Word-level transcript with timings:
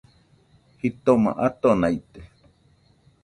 Jitoma 0.79 1.31
atona 1.47 1.87
ite 1.99 2.21